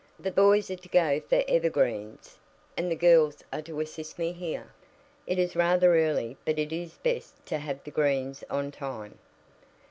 [0.19, 2.39] "The boys are to go for evergreens,
[2.75, 4.73] and the girls are to assist me here.
[5.27, 9.19] It is rather early, but it is best to have the greens on time."